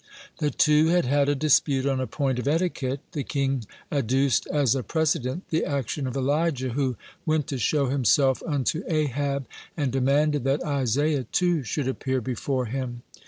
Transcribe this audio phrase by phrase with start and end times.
[0.39, 3.01] The two had had a dispute on a point of etiquette.
[3.09, 7.85] (73) The king adduced as a precedent the action of Elijah, who "went to show
[7.85, 9.45] himself unto Ahab,"
[9.77, 13.03] and demanded that Isaiah, too, should appear before him.